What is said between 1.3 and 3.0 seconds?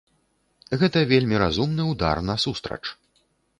разумны ўдар насустрач.